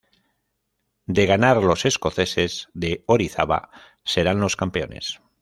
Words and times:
De 1.05 1.27
ganar 1.27 1.57
los 1.61 1.85
escoceses 1.85 2.69
de 2.73 3.03
Orizaba 3.05 3.69
serán 4.03 4.39
los 4.39 4.55
campeones. 4.55 5.21